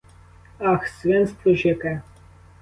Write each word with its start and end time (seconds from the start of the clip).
Ах, 0.59 0.87
свинство 0.87 1.53
ж 1.55 1.67
яке. 1.67 2.01